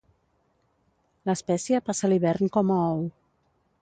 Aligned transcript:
L'espècie 1.31 1.81
passa 1.91 2.11
l'hivern 2.15 2.53
com 2.57 2.73
a 2.77 2.79
ou. 2.95 3.05